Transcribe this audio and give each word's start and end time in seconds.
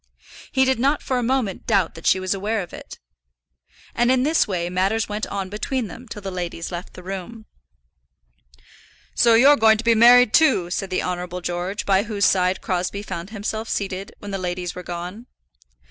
He 0.51 0.65
did 0.65 0.79
not 0.79 1.03
for 1.03 1.19
a 1.19 1.21
moment 1.21 1.67
doubt 1.67 1.93
that 1.93 2.07
she 2.07 2.19
was 2.19 2.33
aware 2.33 2.63
of 2.63 2.73
it. 2.73 2.97
And 3.93 4.11
in 4.11 4.23
this 4.23 4.47
way 4.47 4.67
matters 4.67 5.07
went 5.07 5.27
on 5.27 5.47
between 5.47 5.89
them 5.89 6.07
till 6.07 6.23
the 6.23 6.31
ladies 6.31 6.71
left 6.71 6.95
the 6.95 7.03
room. 7.03 7.45
"So 9.13 9.35
you're 9.35 9.55
going 9.55 9.77
to 9.77 9.83
be 9.83 9.93
married, 9.93 10.33
too," 10.33 10.71
said 10.71 10.89
the 10.89 11.03
Honourable 11.03 11.41
George, 11.41 11.85
by 11.85 12.01
whose 12.01 12.25
side 12.25 12.61
Crosbie 12.61 13.03
found 13.03 13.29
himself 13.29 13.69
seated 13.69 14.15
when 14.17 14.31
the 14.31 14.39
ladies 14.39 14.73
were 14.73 14.81
gone. 14.81 15.27